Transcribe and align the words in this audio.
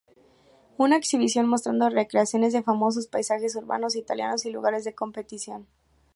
Una 0.77 0.95
exhibición 0.97 1.47
mostrando 1.47 1.87
recreaciones 1.87 2.53
de 2.53 2.63
famosos 2.63 3.05
paisajes 3.05 3.55
urbanos 3.55 3.95
italianos 3.95 4.47
y 4.47 4.51
lugares 4.51 4.83
de 4.83 4.95
competición. 4.95 5.67